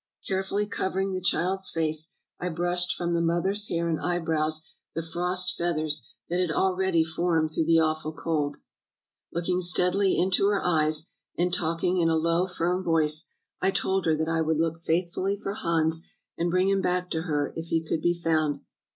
Carefully 0.27 0.65
covering 0.65 1.13
the 1.13 1.21
child's 1.21 1.69
face, 1.69 2.15
I 2.39 2.49
brushed 2.49 2.91
from 2.95 3.13
the 3.13 3.21
mother's 3.21 3.69
hair 3.69 3.87
and 3.87 3.99
eyebrows 4.01 4.63
the 4.95 5.01
The 5.01 5.05
Wifely 5.05 5.13
Heroism 5.13 5.13
of 5.13 5.13
Mertuk 5.13 5.13
383 5.13 5.13
frost 5.13 5.55
feathers 5.57 6.09
that 6.29 6.39
had 6.39 6.51
already 6.51 7.03
formed 7.03 7.51
through 7.53 7.65
the 7.65 7.79
awful 7.79 8.11
cold. 8.13 8.57
Looking 9.31 9.61
steadily 9.61 10.17
into 10.17 10.47
her 10.47 10.65
eyes, 10.65 11.11
and 11.37 11.53
talk 11.53 11.83
ing 11.83 11.97
in 11.99 12.09
a 12.09 12.15
low, 12.15 12.47
firm 12.47 12.83
voice, 12.83 13.27
I 13.61 13.69
told 13.69 14.05
her 14.07 14.15
that 14.15 14.27
I 14.27 14.41
would 14.41 14.57
look 14.57 14.79
faithfully 14.81 15.37
for 15.37 15.53
Hans, 15.53 16.01
and 16.35 16.49
bring 16.49 16.69
him 16.69 16.81
back 16.81 17.11
to 17.11 17.21
her 17.21 17.53
if 17.55 17.67
he 17.67 17.83
could 17.87 18.01
be 18.01 18.15
found. 18.15 18.61